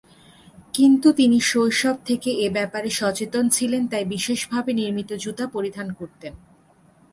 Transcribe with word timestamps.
কিন্তু 0.73 1.07
তিনি 1.13 1.37
শৈশব 1.41 1.95
থেকে 2.05 2.29
এ 2.45 2.47
ব্যাপারে 2.49 2.89
সচেতন 2.91 3.45
ছিলেন 3.49 3.83
তাই 3.87 4.05
বিশেষভাবে 4.05 4.71
নির্মিত 4.73 5.09
জুতা 5.23 5.45
পরিধান 5.47 5.87
করতেন। 5.93 6.33